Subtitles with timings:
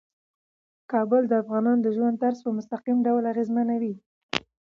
[0.91, 3.93] کابل د افغانانو د ژوند طرز په مستقیم ډول اغېزمنوي.